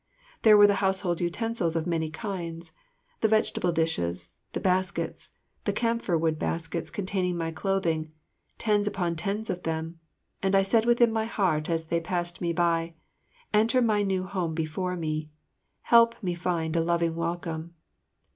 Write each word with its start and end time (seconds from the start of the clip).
There 0.41 0.57
were 0.57 0.65
the 0.65 0.81
household 0.81 1.21
utensils 1.21 1.75
of 1.75 1.85
many 1.85 2.09
kinds, 2.09 2.71
the 3.19 3.27
vegetable 3.27 3.71
dishes, 3.71 4.33
the 4.53 4.59
baskets, 4.59 5.29
the 5.65 5.73
camphor 5.73 6.17
wood 6.17 6.39
baskets 6.39 6.89
containing 6.89 7.37
my 7.37 7.51
clothing, 7.51 8.11
tens 8.57 8.87
upon 8.87 9.15
tens 9.15 9.51
of 9.51 9.61
them; 9.61 9.99
and 10.41 10.55
I 10.55 10.63
said 10.63 10.85
within 10.85 11.13
my 11.13 11.25
heart 11.25 11.69
as 11.69 11.85
they 11.85 12.01
passed 12.01 12.41
me 12.41 12.51
by, 12.51 12.95
"Enter 13.53 13.79
my 13.79 14.01
new 14.01 14.23
home 14.23 14.55
before 14.55 14.95
me. 14.95 15.29
Help 15.83 16.15
me 16.23 16.33
find 16.33 16.75
a 16.75 16.81
loving 16.81 17.15
welcome." 17.15 17.75